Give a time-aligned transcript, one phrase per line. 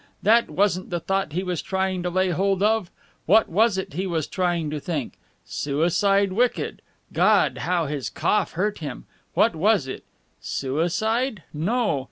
[0.23, 2.89] That wasn't the thought he was trying to lay hold of.
[3.27, 5.13] What was it he was trying to think?
[5.45, 6.81] Suicide wicked
[7.13, 9.05] God, how this cough hurt him.
[9.35, 10.03] What was it
[10.41, 11.43] Suicide?
[11.53, 11.99] No!